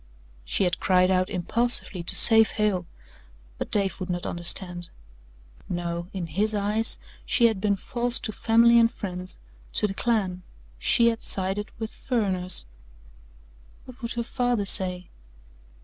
She 0.43 0.63
had 0.63 0.79
cried 0.79 1.11
out 1.11 1.29
impulsively 1.29 2.01
to 2.01 2.15
save 2.15 2.49
Hale, 2.57 2.87
but 3.59 3.69
Dave 3.69 3.99
would 3.99 4.09
not 4.09 4.25
understand. 4.25 4.89
No, 5.69 6.07
in 6.11 6.25
his 6.25 6.55
eyes 6.55 6.97
she 7.23 7.45
had 7.45 7.61
been 7.61 7.75
false 7.75 8.19
to 8.21 8.31
family 8.31 8.79
and 8.79 8.89
friends 8.91 9.37
to 9.73 9.85
the 9.85 9.93
clan 9.93 10.41
she 10.79 11.09
had 11.09 11.21
sided 11.21 11.69
with 11.77 11.91
"furriners." 11.93 12.65
What 13.85 14.01
would 14.01 14.13
her 14.13 14.23
father 14.23 14.65
say? 14.65 15.11